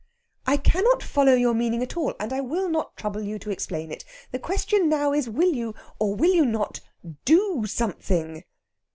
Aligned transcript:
"I 0.47 0.57
cannot 0.57 1.03
follow 1.03 1.35
your 1.35 1.53
meaning 1.53 1.83
at 1.83 1.95
all. 1.95 2.15
And 2.19 2.33
I 2.33 2.41
will 2.41 2.69
not 2.69 2.97
trouble 2.97 3.21
you 3.21 3.37
to 3.37 3.51
explain 3.51 3.91
it. 3.91 4.03
The 4.31 4.39
question 4.39 4.89
now 4.89 5.13
is 5.13 5.29
will 5.29 5.53
you, 5.53 5.75
or 5.99 6.15
will 6.15 6.33
you 6.33 6.43
not, 6.43 6.79
do 7.23 7.67
something?" 7.67 8.43